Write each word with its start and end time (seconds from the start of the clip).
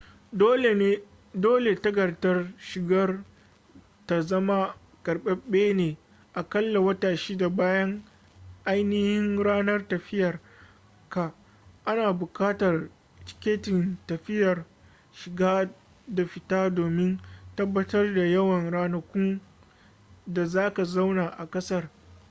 dole 1.43 1.73
takardar 1.83 2.47
shigar 2.57 3.07
ka 3.07 3.23
ta 4.07 4.21
zama 4.21 4.75
karbabbe 5.03 5.73
na 5.73 5.95
akalla 6.33 6.79
wata 6.79 7.13
6 7.17 7.49
bayan 7.49 8.03
ainihin 8.65 9.37
ranar 9.43 9.87
tafiyar 9.87 10.39
ka 11.09 11.33
ana 11.85 12.13
bukatar 12.13 12.89
tiketin 13.25 13.97
tafiyar 14.07 14.65
shiga 15.13 15.69
da 16.07 16.25
fita 16.25 16.69
domin 16.69 17.21
tabbatar 17.55 18.13
da 18.15 18.23
yawan 18.25 18.71
ranakun 18.71 19.41
da 20.27 20.45
zaka 20.45 20.85
zauna 20.85 21.27
a 21.37 21.45
kasar 21.49 21.89